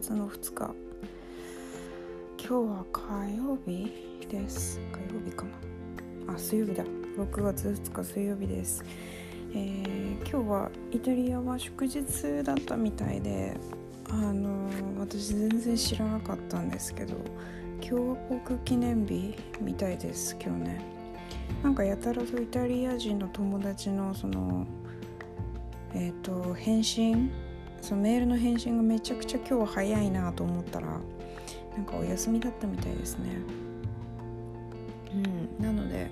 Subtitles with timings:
[0.00, 0.74] 月の2日。
[2.38, 3.90] 今日は火曜日
[4.28, 4.80] です。
[4.92, 5.44] 火曜日か
[6.26, 6.34] な。
[6.34, 6.84] あ水曜日だ。
[6.84, 8.84] 6月2日水曜日です。
[9.54, 12.04] えー、今日はイタリアは祝日
[12.44, 13.56] だったみたいで
[14.08, 17.16] あのー、私全然知らなかったんですけど
[17.80, 20.80] 共和国記念日みたいです今日ね。
[21.64, 24.64] なんかやたらとイタリア人の友達のその
[25.92, 27.32] えっ、ー、と返信
[27.80, 31.00] そのメールの返信がめちゃくちゃ今日は早いなと思ったら
[31.76, 33.30] なんかお休みだったみたいですね。
[35.14, 36.10] うんなので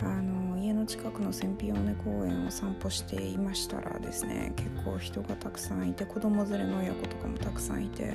[0.00, 8.14] あの家の近くの千ピオネ公園を散歩していましたらですね結構人がたくさんいて子供連れの親子とかもたくさんいて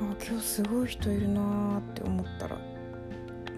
[0.00, 2.56] あ今日すごい人いるなーって思ったら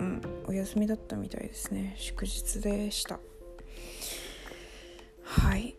[0.00, 1.94] うんお休みだったみたいですね。
[1.96, 3.20] 祝日でした。
[5.22, 5.76] はい。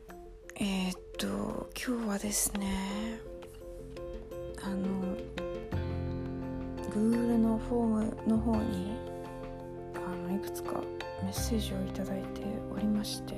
[0.56, 3.18] えー、っと今日はですね
[4.62, 5.16] あの
[6.94, 8.92] Google のフォームの方に
[9.96, 10.82] あのいくつか
[11.24, 12.42] メッセージを頂いて
[12.76, 13.36] おりまして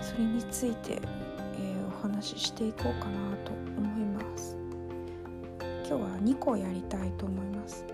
[0.00, 4.56] それについて、えー、お話ししていこうかなと思います。
[5.60, 7.84] 今日は2個やりたいと思います。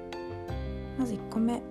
[0.99, 1.63] まず1個目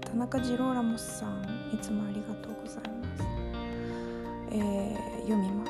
[0.00, 3.24] 田中次郎ラモスさんいつもありがとうございます、
[4.52, 5.65] えー、読みます。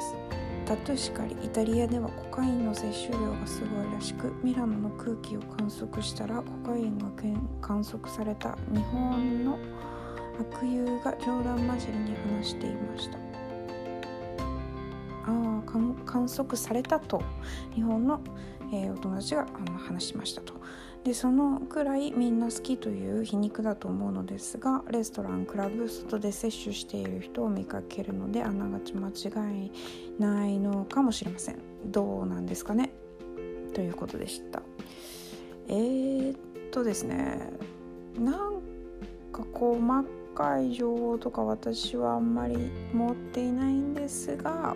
[0.67, 7.07] タトゥーしかりイタリアではコカインの摂取量がすごいらしくミラノの空気を観測したらコカインが
[7.61, 9.59] 観測された日本の
[10.41, 13.17] 悪友が冗談交じりに話していました。
[13.19, 13.21] あ
[15.29, 15.63] あ
[16.05, 17.23] 観測されたと。
[17.75, 18.21] 日本の、
[18.73, 20.55] えー、お友達があの話しましたと。
[21.05, 29.71] でそのくらいみんな好きという皮肉だと思うのですがレストランクラブ外で摂取している人を見かけるのであながち間違い
[30.19, 31.59] ないのかもしれません。
[31.87, 32.91] どうなんですかね？
[33.73, 34.63] ということでした。
[35.69, 36.39] えー、っ
[36.73, 37.53] とですね。
[38.19, 38.61] なん
[39.33, 39.79] か細
[40.35, 44.75] かい情報とか私はあんまり持っていないんですが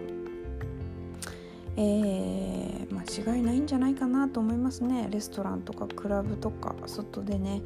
[1.77, 5.09] えー、間違いないんじゃないかなと思いますね。
[5.11, 7.63] レストランとかクラブとか外でね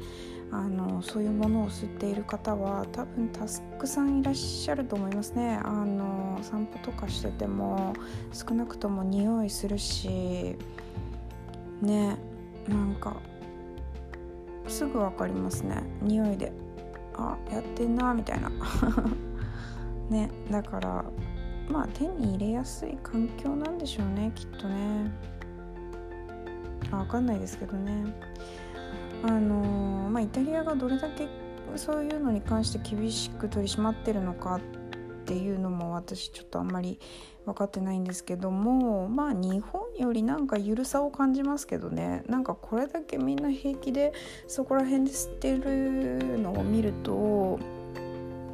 [0.51, 3.41] あのそういうものを吸っている方は多分た
[3.77, 5.59] くさんいらっしゃると思いますね。
[5.63, 7.93] あの散歩とかしてても
[8.31, 10.55] 少なくとも匂いするし
[11.81, 12.17] ね
[12.67, 13.17] なんか
[14.67, 15.83] すぐ分かりますね。
[16.01, 16.51] 匂いで
[17.15, 18.51] あやってんなみたいな。
[20.09, 21.05] ねだから
[21.69, 25.11] まあ手に入れやすい環境なんでしょうねきっとね。
[26.91, 28.05] あ分かんないですけどね。
[29.23, 31.27] あの、まあイタリアがどれだけ
[31.75, 34.59] そういうのに関して厳しく取り締まってるのかっ
[35.25, 36.99] ていうのも私ちょっとあんまり
[37.45, 42.23] 分かってないんですけどもまあ日本よりなんか緩さを感じますけどね。
[42.27, 44.13] なんかこれだけみんな平気で
[44.47, 47.59] そこら辺で吸ってるのを見ると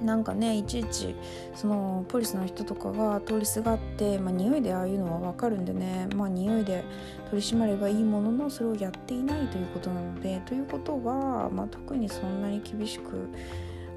[0.03, 1.15] なんかねいちいち
[1.55, 6.83] そのポリスの人とかが通りすがって、まあ、匂いでああいうのは分かるんでねまあ匂いで
[7.29, 13.29] 取り締まればいいもののそれをやっていないということなのでということは、まあ、特にそんなに厳しく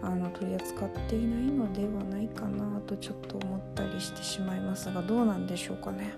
[0.03, 6.13] あの取り扱っていないのではないかなとちょっと思ったりしてしまいますがどうなんでしょうかね。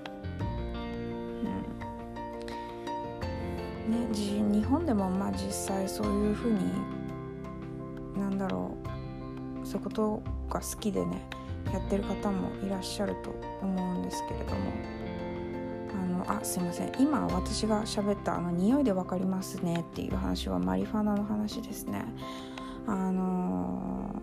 [3.88, 4.08] うんね、
[4.52, 6.58] 日本でもまあ実際そういうふうに
[8.18, 8.95] なんだろう
[9.66, 11.20] そういうことが好きでね
[11.72, 14.96] やってる方もいらっしゃると思うんですけれども。
[15.88, 16.92] あのあすいません。
[16.98, 22.04] 今私が喋ったあの匂いで分かりますねっていう話はマリファナの話ですね。
[22.86, 24.22] あの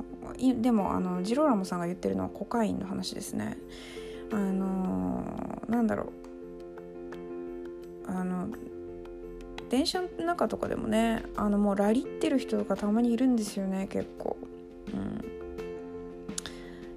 [0.61, 3.57] でもあのジローラモさんが言ってるのはコカインの話ですね。
[4.31, 5.23] あの
[5.67, 6.03] なんだろ
[8.07, 8.11] う。
[8.11, 8.49] あの
[9.69, 14.37] 電車の中とかでもねあのもうラリってる人とかたまにいるんですよね結構。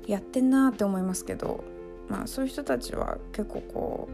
[0.06, 1.64] やってんなって思いますけど、
[2.08, 4.08] まあ、そういう人たちは結構こ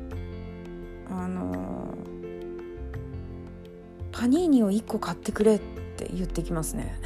[1.11, 1.95] うあの
[4.11, 5.59] パニーニを1個買ってくれっ
[5.97, 6.99] て言ってきますね。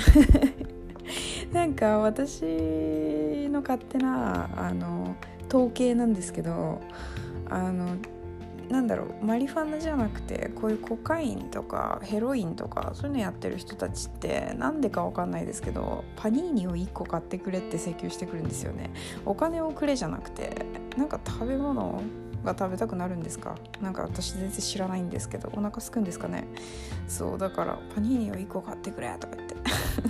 [1.52, 2.42] なんか私
[3.48, 5.16] の勝手なあの
[5.48, 6.80] 統計なんですけど
[7.48, 7.96] あの
[8.70, 18.90] なんだろうマリファナじゃなくてこういうコカインとかヘロインとかそういうのやってる人たちってなんでかわかんないですけどパニーニを1個買ってくれって請求してくるんですよね。
[19.24, 20.66] お金をくれじゃなくて
[20.96, 22.02] なんか食べ物
[22.44, 23.54] が食べたくなるんですか？
[23.80, 26.44] なんか私全然知らないんですけどお腹すくんですかね？
[27.06, 29.54] そうだからパニーニを1個買ってくれとか言って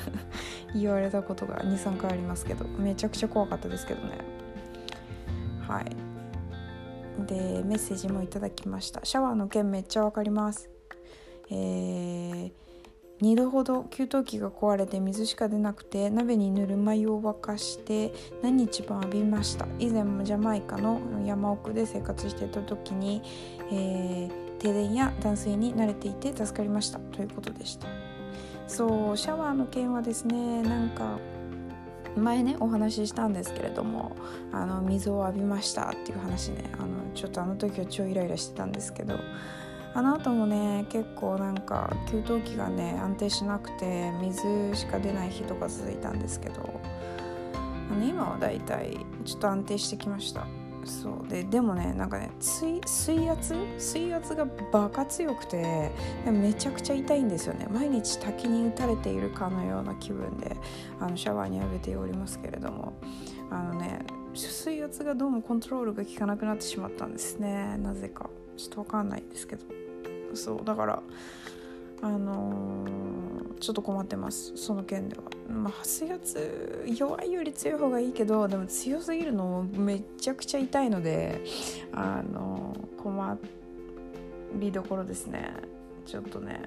[0.74, 4.18] 言われたことが23回ありますけどめちゃくちゃ怖かったですけどね。
[5.68, 6.05] はい。
[7.24, 9.00] でメッセージもいただきました。
[9.04, 10.68] シャワーの件めっちゃわかります。
[11.50, 12.52] えー、
[13.22, 19.66] 2度ほど給湯器が壊れて水しか出なくて鍋にぬるま湯を沸かして何日も浴びました。
[19.78, 23.22] 以前もジャマイカの山奥で生活していた時に、
[23.70, 26.98] えー、停電や断水に慣れていて助かりました。
[26.98, 27.86] ということでした。
[28.66, 31.18] そうシャワーの件はですねなんか
[32.16, 34.16] 前ねお話ししたんですけれども
[34.52, 39.18] あの水を浴びましたっていう話ねあのちょっとあの時は超イライラしてたんですけど
[39.94, 46.80] あの後もね結構なんか給湯器がね安定しなくて水しか出ない日とか続いたんですけど
[47.54, 50.46] あの今はだいたいちょっと安定してきました。
[50.86, 51.28] そう。
[51.28, 52.80] ででもねなんかね水
[53.28, 53.54] 圧？
[53.78, 55.90] 水圧がバカ強くて
[56.24, 57.66] めちゃくちゃ痛いんですよね。
[57.70, 60.56] 毎日滝に打たれているかのような気分で
[61.00, 62.94] あのシャワーに浴びておりますけれども。
[63.50, 64.00] あのね
[64.34, 67.76] 水圧がどうもコントロールが効かなくなってしまったんですね。
[67.78, 68.28] なぜか。
[68.56, 69.64] ちょっと分かんないんですけど。
[70.34, 71.02] そうだから
[72.02, 74.56] あのー、ちょっと困ってます。
[74.56, 75.22] その件では。
[75.48, 81.40] まあ水圧弱いより強い方がいいけどでも強すぎるのもめちゃくちゃ痛いので
[81.92, 83.38] あのー、困
[84.54, 85.52] りどころですね。
[86.04, 86.60] ちょっとね。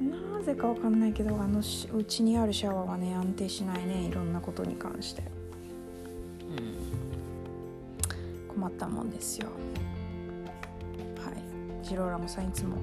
[0.00, 4.06] なぜかわかんないけどあのうちにあるシャワーはね安定しないね。
[4.08, 5.22] いろんなことに関して、
[6.50, 6.54] う
[8.52, 9.48] ん、困ったもんですよ。
[11.24, 11.34] はい。
[11.82, 12.76] ジローラモさんいつも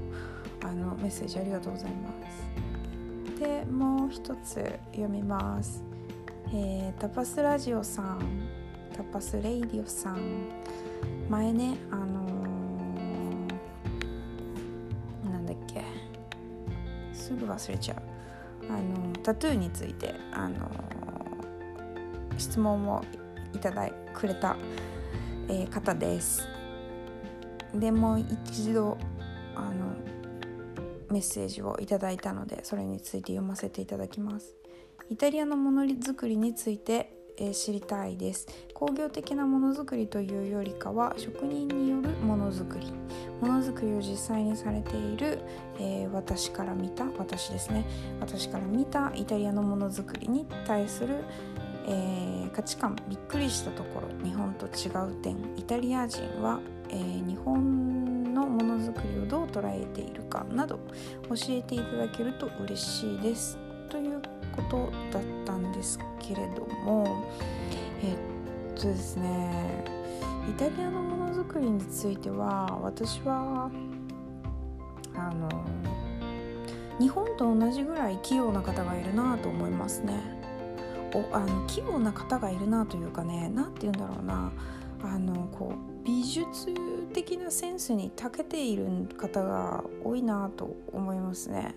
[0.63, 3.39] あのメッセージありがとうございます。
[3.39, 5.83] でもう一つ読みます。
[6.47, 8.19] えー、タパスラジオさん
[8.95, 10.47] タパスレイディオさん。
[11.29, 15.83] 前ねあのー、なんだっけ。
[17.13, 17.97] すぐ忘れちゃう。
[18.69, 20.61] あのタトゥーについてあのー、
[22.37, 23.03] 質問を
[23.53, 24.55] いただいくれた、
[25.49, 26.47] えー、方です。
[27.73, 28.97] でも一度
[29.55, 29.93] あの
[31.13, 34.55] メッセージをいただいたのでそれについて読ませていただきます。
[35.09, 38.47] イタリアのものづくりについて、えー、知りたいです。
[38.73, 42.91] 工業的なものづくりというよりかは職人によるものづくり。
[43.41, 45.39] ものづくりを実際にされている、
[45.79, 47.85] えー、私から見た私ですね。
[48.19, 51.23] 私から見たイタリアのものづくりに対する
[51.85, 54.25] えー、価値観びっくりしたところ。
[54.25, 55.37] 日本と違う点。
[55.57, 56.59] イタリア人は、
[56.93, 60.77] えー、日本のものづくりをどう捉えているかなど
[61.27, 63.57] 教えていただけると嬉しいです
[63.89, 64.21] という
[64.55, 67.25] ことだったんですけれども
[68.03, 69.83] えっとですね
[70.47, 73.71] イタリアのものづくりについては私は
[75.15, 75.49] あの
[76.99, 80.19] 日本と同じぐらい器用な方がいるなと思いますね。
[81.15, 84.51] おあの器用な方がいるなというかね何て言うんだろうな
[85.03, 86.73] あのこう美術
[87.13, 91.75] 的なセンスに長けている方が多いなと思いますね。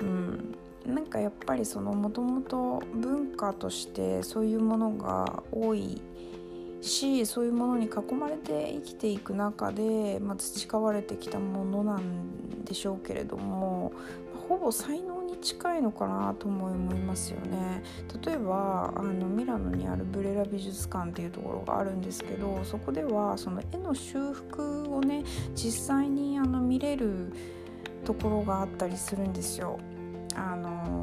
[0.00, 0.54] うん、
[0.86, 6.00] なんかやっぱりそのもともと文化としてそういうものが多い
[6.80, 13.92] しそういうものに囲まれて生きていく中で、まあ、培われてきたものなんでしょうけれども
[14.50, 17.84] ほぼ才能に近いのかなとも思いますよね
[18.24, 25.22] 例えばあのミラノにあるブレラ美術館っていうところがあるんですけどそこではその絵の修復をね
[25.54, 27.32] 実際にあの見れる
[28.04, 29.78] ところがあったりするんですよ。
[30.34, 31.00] あの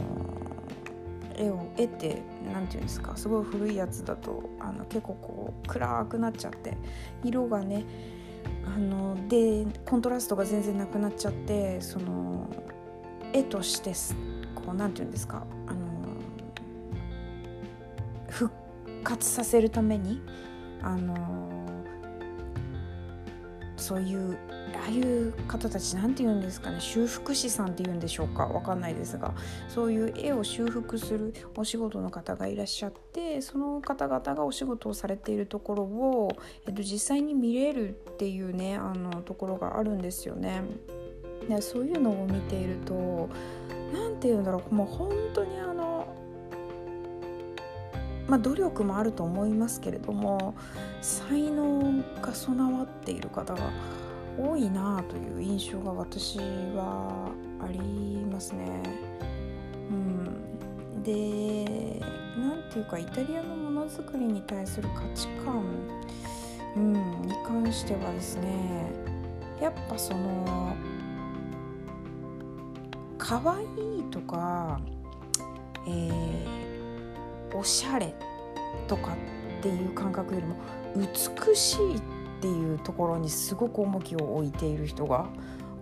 [1.37, 6.75] 絵を絵って何て言うんですかすごい古いやつだとあの結構こう暗くなっちゃって
[7.23, 7.85] 色がね
[8.65, 12.49] あのでコントラストが全然なくなっちゃってその
[13.37, 13.93] 絵として
[14.55, 15.85] こう何て言うんですかあの
[18.29, 18.51] 復
[19.03, 20.21] 活させるために
[20.81, 21.15] あの
[23.77, 24.37] そういう
[24.75, 29.33] ああいう方たち何て言うんですかね修復師さんっていうんでしょうか分かんないですが
[29.69, 36.31] そういう絵を修復するお仕事の方がいらっしゃってその方々がお仕事をされているところを、
[36.65, 40.61] えっと、実際に見れるっていうねあのところがあるんですよね。
[41.47, 43.29] でそういうのを見ていると
[43.93, 46.07] 何て言うんだろうもう本当にあの
[48.27, 50.55] まあ努力もあると思いますけれども
[51.01, 53.61] 才能が備わっている方が
[54.37, 57.79] 多いなという印象が私はあり
[58.25, 58.83] ますね。
[59.89, 61.99] うん、で
[62.37, 65.63] 何ていうかイタリアのものづくりに対する価値観、
[66.75, 68.91] うん、に関してはですね
[69.61, 70.75] やっぱその
[73.27, 73.65] 可愛
[73.99, 74.79] いとか、
[75.85, 78.15] えー、おしゃれ
[78.87, 79.17] とか
[79.59, 80.55] っていう感覚よりも
[80.95, 82.01] 美しいっ
[82.39, 85.27] ていうところにすごく重きを置いている人が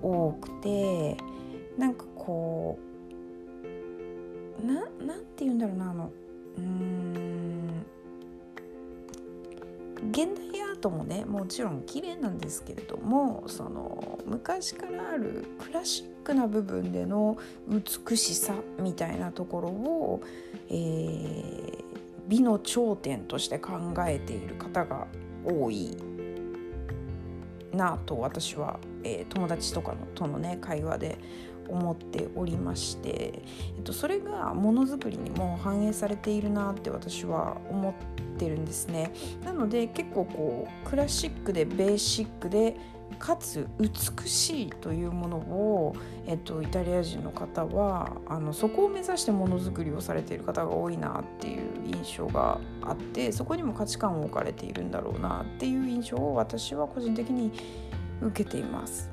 [0.01, 1.17] 多くて
[1.77, 2.79] なんかこ
[4.63, 4.73] うな
[5.05, 6.11] なんて言うんだろうなあの
[6.57, 7.85] うん
[10.09, 20.21] 現代アートもねもちろん綺麗なんですけれどもその昔からあるクラシックな部分での美しさみたいなところを、
[20.69, 21.83] えー、
[22.27, 23.73] 美の頂点として考
[24.07, 25.07] えている方が
[25.45, 25.97] 多い
[27.73, 31.17] なと私は、えー、友達とかのとのね会話で
[31.67, 33.41] 思っておりまして、
[33.75, 39.11] えっと、それがものづくりにも反映されているなって私は思っててるんですね。
[39.43, 42.77] なので結構こうクラシックでベーシックで
[43.19, 45.95] かつ美しいというものを、
[46.27, 57.51] えっと、イタリア人の方はあのそこを目指してものづくりをされている方が多いなっていう印象があってそこにも価値観を置かれているんだろうなっていう印象を私は個人的に
[58.21, 59.11] 受けています。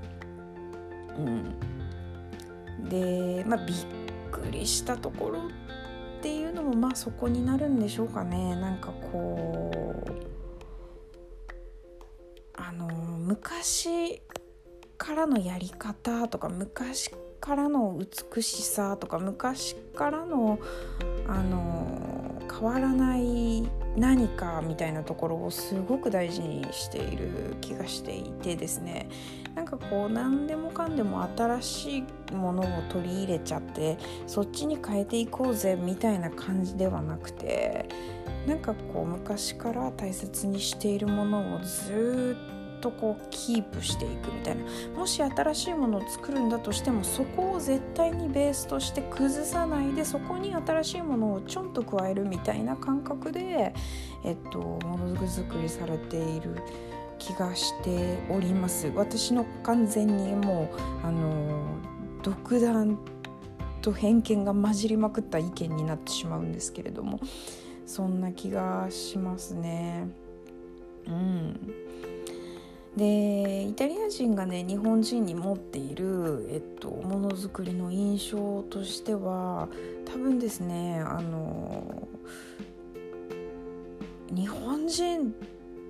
[1.17, 3.77] うん、で、まあ、びっ
[4.31, 5.43] くりしたところ
[6.23, 8.55] っていうのもまあそこになるんでしょうかね。
[8.55, 10.13] なんかこう
[12.55, 14.23] あの昔
[14.97, 17.11] からのやり方とか昔
[17.41, 20.61] からの美しさとか昔からの
[21.27, 29.09] あの変わらない何かみたいなところをすごく大事にしている気がしていてですね。
[29.55, 31.99] なんかこう何でもかんでも新し
[32.31, 37.87] いものを取り入れちゃってそっちに変えていこうぜみたいな感じではなくて
[38.47, 44.63] なんかこう昔から大切にしているものをずっととこうキープしていくみたいな。
[44.99, 53.73] もし新しいものを作るんだとしてもそこを絶対にベースとして崩さないでそこに新しいものをちょんと加えるみたいな感覚で、
[54.25, 56.57] えっと、ものづくりされている
[57.19, 58.91] 気がしております。
[58.95, 60.71] 私の完全にも
[61.03, 61.63] うあの
[62.23, 62.99] 独断
[63.81, 67.21] と偏見が混じりまくった意見になってしまうんですけれども
[67.85, 70.09] そんな気がしますね。
[71.07, 71.75] うん。
[72.97, 79.69] でイタリア人がね日本人に持っている、えっと、ものづくりの印象としては
[80.05, 82.09] 多分ですねあの
[84.31, 85.35] 日本人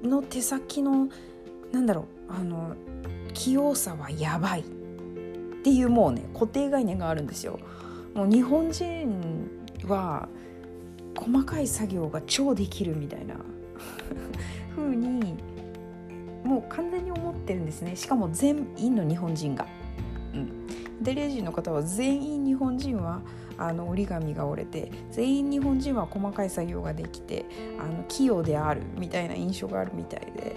[0.04, 1.08] の手先の
[1.72, 2.76] なんだろうあの
[3.34, 4.64] 器用さはやばいっ
[5.64, 7.58] ていうもうね固定概念があるんですよ。
[8.14, 9.50] もう日本人
[9.86, 10.28] は
[11.16, 13.36] 細かい作業が超できるみたいな
[14.76, 15.36] 風に
[16.44, 17.96] もう完全に思ってるんですね。
[17.96, 19.66] しかも全員の日本人が。
[20.34, 20.66] うん、
[21.00, 23.20] イタリア人の方は全員日本人は
[23.58, 27.44] あの折り紙が折れて全員日本人は細かい作業ができて
[27.78, 30.56] あの器用であるみたいな印象があるみたいで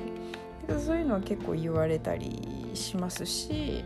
[0.80, 3.84] そういうのは結構言われたりしますし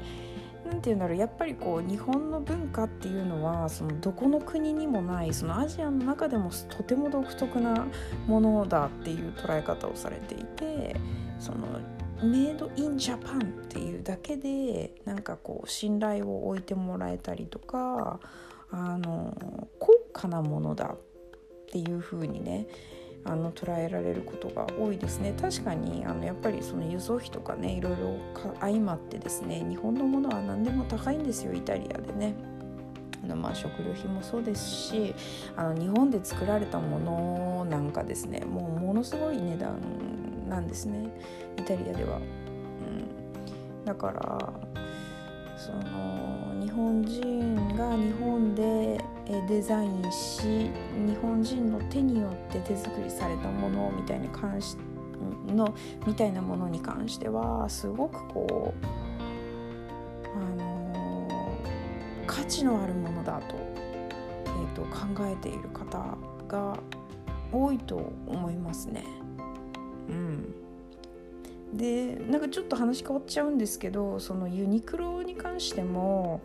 [0.69, 7.88] 何て言うんだろうやっぱりこう日本の文化っていうのはそのどこの国にもないそのアジアの中でもとても独特な
[8.27, 10.95] ものだっていう捉え方をされていて
[11.39, 11.67] その
[12.21, 18.19] メイドインジャパンっていうだけでなんかこう信頼を置いてもらえたりとか
[18.71, 19.35] あの
[19.79, 20.99] 高価なものだっ
[21.71, 22.67] ていう風にね
[23.25, 28.17] あの捉えられることが多いですね確かにあのやっぱりその輸送費とかねいろいろ
[28.59, 32.33] 相まってですね日本のものは何でも高いんですよイタリアでね。
[33.21, 35.13] あのまあ食料費もそうですし
[35.57, 39.77] あの日本で作られたものなんかですねもうものすごい値段
[40.47, 41.09] なんですね
[41.57, 42.17] イタリアでは。
[42.17, 44.53] うん、だから
[45.57, 49.03] その日本人が日本で
[49.48, 50.71] デザインし
[51.05, 54.75] 日本人の手によって手作りされたものみたいに関し
[55.48, 55.74] の
[56.07, 58.86] みたいなものに関してはすごくこう、
[60.36, 63.55] あのー、価値のあるものだと,、
[64.45, 66.17] えーと考えている方
[66.48, 66.79] が
[67.51, 69.03] 多いと思いますね。
[70.09, 70.55] うん
[71.74, 76.41] でなんかちょっと話変わっちゃうんですけどそのユニクロに関しても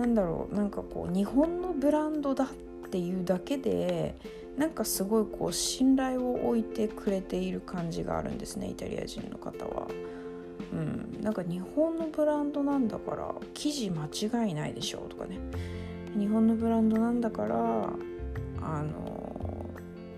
[0.00, 2.48] なんだろうなんかこう日本のブランドだっ
[2.90, 4.14] ていうだけで
[4.56, 9.88] なんかすごいこう信頼を置いてくれている感じがあるんですねイタリア人の方は。
[10.72, 15.38] うん、なんか日本のブランドなんだから生地間違いないでしょうとかね
[16.16, 17.56] 日本のブランドなんだから
[18.62, 19.68] あの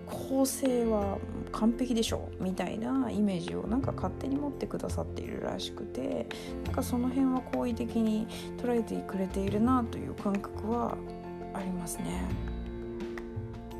[0.05, 1.17] 構成は
[1.53, 6.27] 完璧でしょみたいなイメージをなんか勝手に持ってくださっているらしくて
[6.65, 10.97] なんかその辺は好意的に捉えてくれているなという感覚は
[11.53, 12.21] ありますね。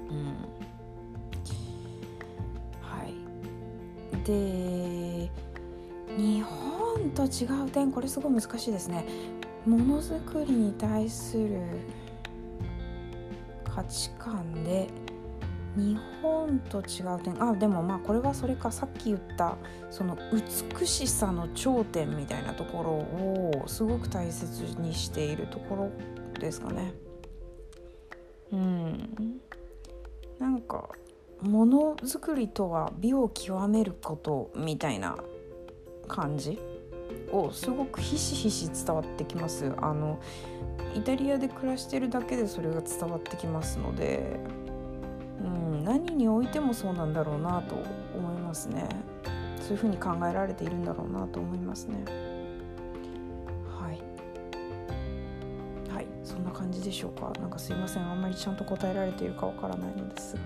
[0.09, 0.25] うん。
[2.81, 3.13] はい。
[4.25, 5.29] で
[6.15, 9.05] 日本と違う点これすごい難しいですね。
[9.65, 11.59] ものづくりに対する
[13.63, 14.87] 価値観で
[15.75, 17.41] 日本と違う点。
[17.43, 19.57] あでもまあこれはそれかさっき言った
[19.89, 20.17] その
[20.79, 25.89] 美しさの頂点みたいなところをすごく大切にしているところ
[26.39, 26.93] ですかね。
[28.51, 29.39] うん。
[30.39, 30.89] なんか
[31.41, 35.17] ものづくりとは美を極めることみたいな
[36.07, 36.59] 感じ
[37.31, 39.71] をすごくひしひし伝わってきます。
[39.81, 40.19] あの
[40.95, 44.39] イタリアで暮らしてるだけでそれが伝わってきますので、
[45.83, 47.75] 何においてもそうなんだろうなと
[48.15, 48.87] 思いますね。
[49.59, 52.03] そういうふうに考えられているんだろうなと思いますね。
[53.79, 54.01] はい。
[55.93, 56.07] はい。
[56.23, 57.31] そんな感じでしょうか。
[57.39, 58.03] なんかすいません。
[58.03, 60.41] あんまりちゃんと答えられているかわからないのですが。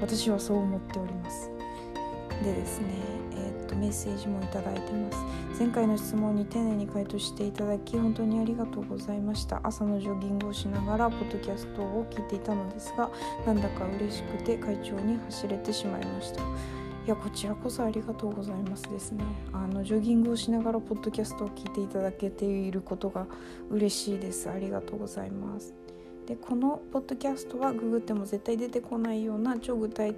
[0.00, 1.50] 私はそう思っております。
[2.42, 2.86] でですね、
[3.32, 5.18] えー、っとメッセージもいただいてます。
[5.60, 9.60] 前回の質問に丁寧に回答していただき本当にありがとうございました。
[9.62, 13.10] 朝のジョギングをしながらポッドキャストを聞いていたのですが
[13.44, 16.40] なんだか嬉しくて会長に走れてしまいました。
[16.40, 16.44] い
[17.08, 19.22] やこちらこそありがとうございますですね。
[19.52, 23.26] あのジョギングをしながらポッドキャストを聞いていただけていることが
[23.68, 24.48] 嬉しいです。
[24.48, 25.74] ありがとうございます。
[26.24, 30.14] でこのポッドキャストはググっても絶対出てこないような超具体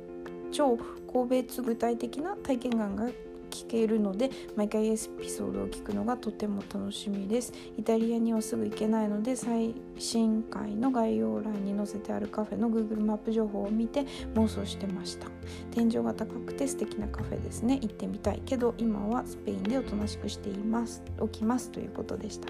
[0.53, 3.09] 超個別具体的な体験談が
[3.53, 7.53] 聞けるので毎回エピソードを聞くのがとても楽しみです。
[7.79, 15.27] イタリアにはすぐ行けないので最新回の概要欄に載せてあるカフェの Google マップ情報を見て妄想してました。
[15.71, 17.79] 天井が高くて素敵なカフェですね。
[17.83, 21.03] 行ってみたいけど今はスペインでおとなしくしています。
[21.33, 21.71] 起きます。
[21.71, 22.49] ということでした。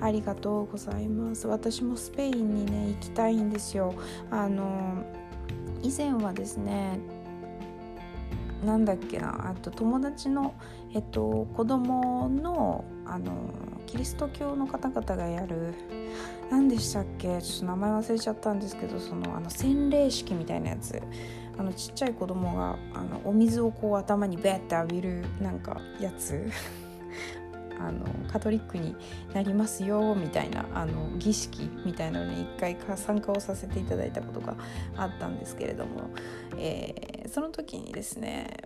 [0.00, 1.48] ありがとうございます。
[1.48, 3.94] 私もスペインにね行きたいんですよ。
[4.30, 5.04] あの
[5.82, 6.98] 以前はですね
[8.64, 10.54] なんだっけなあと友達の、
[10.94, 13.32] えっと、子供のあの
[13.86, 15.74] キリスト教の方々がやる
[16.50, 21.00] 何でしたっけちょっと名前忘れちゃったんですけどそのあの洗礼式みたいなやつ。
[21.56, 26.50] あのちっちゃい子供があのお水をこう頭にベーって浴びるなんかやつ。
[27.80, 28.96] あのカトリックに
[29.32, 34.56] なりますよみたいなあの儀式みたいなのに一回参加をさせていただいたことが
[34.96, 36.10] あったんですけれども、
[36.56, 38.56] えー、その時にですね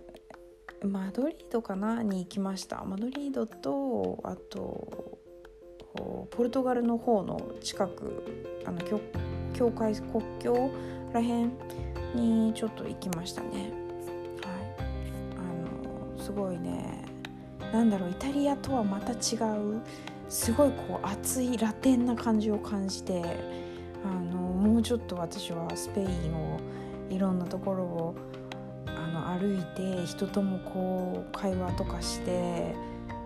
[0.83, 2.83] マドリードかなに行きました。
[2.85, 5.19] マドリードとあと
[6.31, 8.23] ポルトガルの方の近く
[8.65, 8.79] あの
[9.53, 10.71] 境界国境
[11.11, 11.51] らへん
[12.15, 13.49] にちょっと行きましたね。
[13.49, 14.79] はい。
[15.37, 17.03] あのすごいね
[17.71, 19.81] なんだろうイタリアとはまた違う
[20.27, 23.23] すごいこう熱いラテンな感じを感じて
[24.03, 26.59] あのもうちょっと私はスペインを
[27.09, 28.15] いろんなところを
[28.85, 32.75] あの歩いて人ともこう会話とかして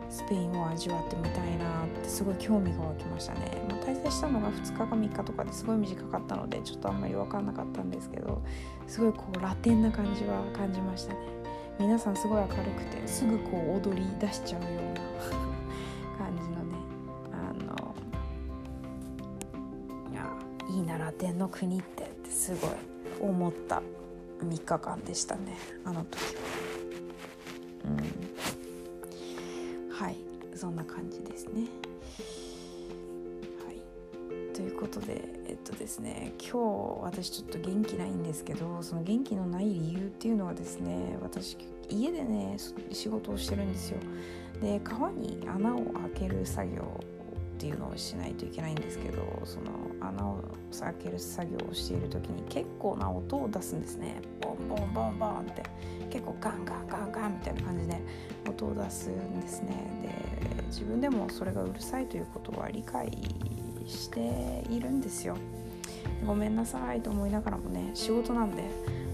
[0.09, 8.41] スペインを味わってみたいなってすごい興味が湧きましたね、まあ、滞在したのが2日か3日とかですごい短かったのでちょっとあんまり分かんなかったんですけど
[8.87, 11.42] すごいこうラテンな感じは感じましたね。
[11.83, 15.01] 皆さんすごい明るくてすぐこう踊り出しちゃうような
[16.17, 16.77] 感じのね
[17.33, 17.93] あの
[20.09, 20.33] いや
[20.69, 22.69] いいなラテンの国ってってすごい
[23.19, 23.83] 思った
[24.39, 26.29] 3日間でしたねあの時は。
[27.85, 27.89] う
[29.91, 30.15] ん、はい
[30.55, 31.67] そんな感じですね。
[34.53, 35.42] ということで
[35.73, 41.57] とですね今日私ちょっと元気ないんですけどその元気のない理由っていうのはですね私
[41.89, 42.57] 家でね
[42.91, 43.97] 仕事をしてるんですよ。
[44.61, 50.43] で川に穴を開ける作業っていうのをしないといけないんですけどその穴を
[50.79, 54.21] 開ける作業をしている時に結構な音を出すんですね。
[54.41, 55.63] ボンボンボンボンって。
[56.09, 57.99] 結構ガンガンガンガンみたいな感じで
[58.47, 59.73] 音を出すんですね。
[60.55, 63.11] で自分でもそれがうるさいということは理解
[63.87, 65.35] しているんですよ。
[66.25, 68.63] ごめんなさいと思いながらもね仕事なんで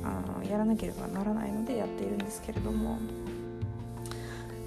[0.03, 2.97] あのやらなければならないのでやっているんですけれども。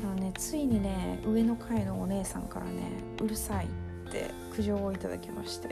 [0.02, 2.82] あの、ね、ついにね上の階のお姉さんからね
[3.20, 5.68] うるさいって苦情をいただきまして。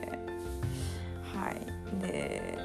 [1.34, 2.00] はい。
[2.00, 2.58] で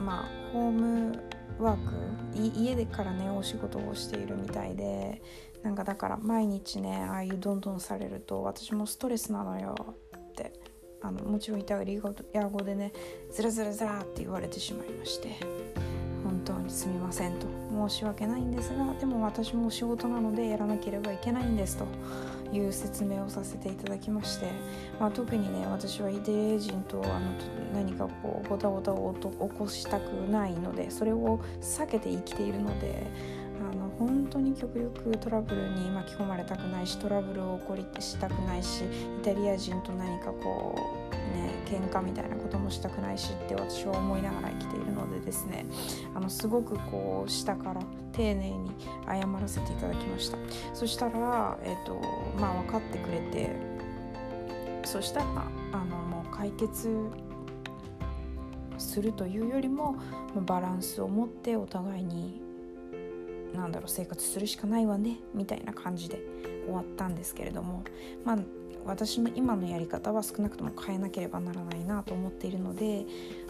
[0.00, 1.22] まあホーム
[1.58, 1.94] ワーク
[2.34, 5.22] 家でからねお仕事をしているみたいで
[5.62, 9.74] なんかだから毎日ねああいうどんどんされると私もストレスなのよ。
[11.02, 12.00] あのもちろんイタリ
[12.34, 12.92] ア語でね
[13.32, 15.36] ずらずらずらって言われてしまいまして
[16.22, 17.60] 本当にすみませんと。
[17.88, 21.86] 申し訳ないんですがでも私も仕事なのでやらなければいけないんですと。
[22.52, 24.50] いう説明をさせていただきまして、
[24.98, 27.30] まあ、特にね私はイデレ人とあの
[27.72, 33.06] 何かこうごたごたを起こしたくないのでそれを避けて生きているので
[34.00, 40.74] 本当に極力トラブルに巻き込まれたくないしトラブルを起こりしたくないしイタリア人と何かこ
[41.10, 45.66] うね喧嘩みたいなこともしたくないしって私は思いながら生きているのでですね
[46.14, 47.82] あのすごくこう下から
[48.12, 48.70] 丁寧に
[49.06, 50.38] 謝らせていただきました。
[50.72, 52.00] そしたら、えーと
[52.40, 53.54] まあ、分かってくれて
[54.84, 55.26] そしたら
[55.72, 56.88] あのもう解決
[58.78, 59.96] するというよりも
[60.46, 62.49] バランスを持ってお互いに
[63.60, 66.18] なんだろう生活するしかないわねみたいな感じで
[66.64, 67.84] 終わったんですけれども
[68.24, 68.38] まあ
[68.86, 73.04] 私の今のやり方は少なくとも変えなければならないなと思っているので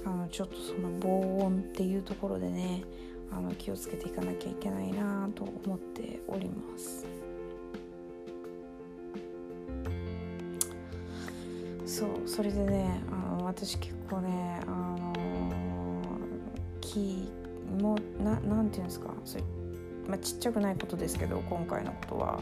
[0.04, 2.82] あのちょっとその防音っていうところでね
[3.30, 7.06] あの気をつけていかなきゃいけないなと思っております。
[11.86, 15.12] そうそれでねあの私結構ねあの
[16.80, 17.28] 気
[17.80, 19.44] もななんていうんですかそれ、
[20.08, 22.40] まあ、ちっちゃくないことですけど今回のことは。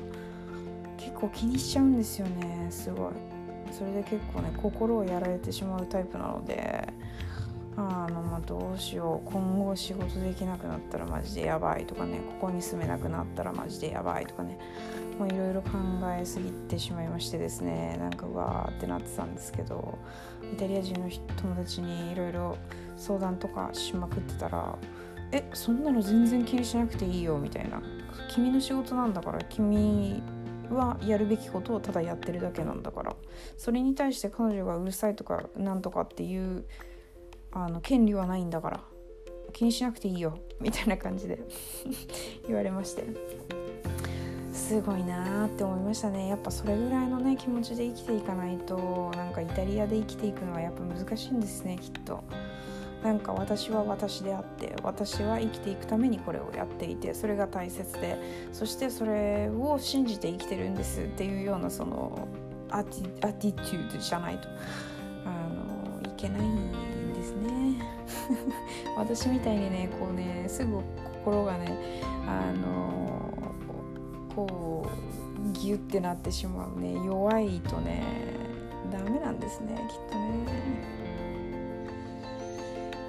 [0.96, 3.12] 結構気にしちゃうんですよねすごい。
[3.70, 6.92] それで結構ね心をやられてしまうタイプなので。
[7.80, 9.30] あのまあどうしよう。
[9.30, 12.18] 今後仕事できなくなったらマジでやばいとかね。
[12.40, 14.58] ここに住めなくなったらマジでやばいとかね。
[15.16, 15.70] もういろいろ考
[16.18, 17.96] えすぎてしまいましてですね。
[18.00, 19.96] なんかわーってなってたんですけど。
[20.52, 22.56] イタリア人の友達にいろいろ
[22.96, 24.76] 相談とかしまくってたら
[25.32, 27.82] 「えそんなの全然気にしなくていいよ」みたいな
[28.30, 30.22] 「君の仕事なんだから君
[30.70, 33.16] はやるべきことをただやってるだけなんだから。
[33.56, 36.64] それに対して彼女がうるさいとかなんとかっていう
[37.52, 38.80] あの権利はないんだから。
[39.52, 41.38] 気にしなくていいよみたいな感じで
[42.46, 43.04] 言われまして。
[44.52, 46.28] すごいなーって思いましたね。
[46.28, 52.22] やっぱそれぐらいのね気持ちで生きていかないとなんかイタリアで生きていくのはやっぱ難しいんですねきっと。
[53.02, 62.28] なんか私は私であって私は生きていくためにこれをやっていてそれが大切でそしてそれを信じて生きてるんですっていうようなその
[62.70, 64.48] アティアティチュードじゃないと
[65.24, 67.80] あのいけないんですね
[68.98, 70.82] 私みたいにねこうねすぐ
[71.22, 73.32] 心がねあの
[74.34, 78.02] こうギュッてなってしまうね弱いとね
[78.90, 80.97] ダメなんですねきっとね。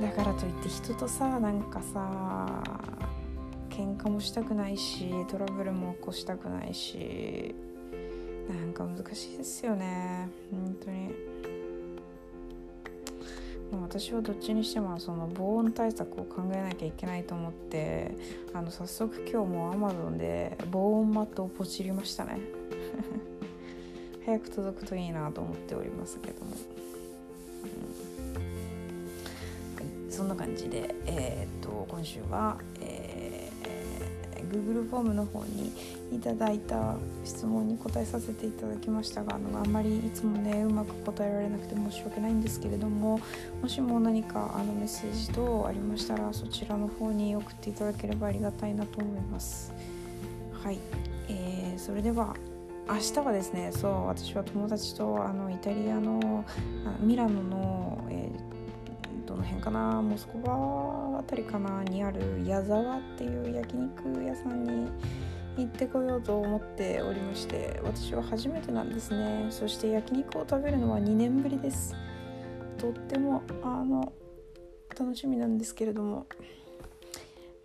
[0.01, 2.63] だからといって人とさなんかさ
[3.69, 7.53] 喧嘩もしたくないしトラブルも起こしたくないし
[8.49, 10.27] なんか難しいですよね。
[10.51, 11.09] 本当に。
[13.71, 18.15] もう私はどっちにしてもその防音対策を考えなきゃいけないと思って
[18.51, 22.39] あの早速今日も Amazon で防音マットをポチりましたね。
[24.25, 26.78] 早く届くといいなと思っておりますけども。
[30.19, 35.71] そんな感じで、えー、っと今週は、えー、Google フォームの方に
[36.11, 43.21] いただいた質問に答えさせていただきましたがあのあんまりいつもねうまく答えられなくて申し訳ないんですけれども
[43.61, 49.71] もしも何かあのメッセージ等ありましたらそちらの方に送っていただければありがたいなと思います。
[50.51, 50.79] はい、
[51.29, 52.35] えー、それでは
[52.89, 56.43] 明日はですねそう私は友達とあのイタリアの
[56.99, 58.58] ミラノの、えー
[59.39, 60.01] の辺かな。
[60.01, 61.83] モスクワ辺りかな。
[61.83, 64.91] にある矢沢っていう焼肉屋さんに
[65.57, 69.47] 行ってこようと思っておりまして私は初めてなんですね。
[69.49, 71.95] そして焼肉を食べるのは2年ぶりです。
[72.77, 74.13] とってもあの
[74.97, 76.27] 楽しみなんですけれども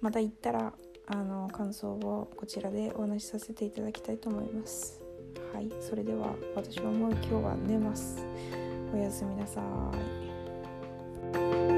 [0.00, 0.72] また行ったら
[1.06, 5.00] あの感想をこちらでお話しさせていただきたいと思います。
[5.52, 5.70] はい。
[5.80, 8.24] それでは私はもう今日は寝ます。
[8.92, 9.60] おやすみなさ
[10.20, 10.23] い。
[11.34, 11.73] thank you